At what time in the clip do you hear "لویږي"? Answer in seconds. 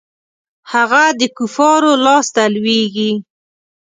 2.53-3.11